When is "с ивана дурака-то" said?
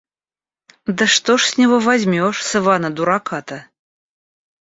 2.41-3.67